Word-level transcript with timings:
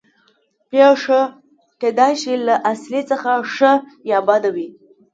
پېښه 0.69 1.21
کېدای 1.81 2.13
شي 2.21 2.33
له 2.47 2.55
اصلي 2.71 3.01
څخه 3.11 3.31
ښه 3.53 3.71
یا 4.11 4.19
بده 4.27 4.49
وي 4.55 4.67